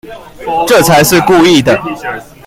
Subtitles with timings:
[0.67, 1.79] 這才是故意的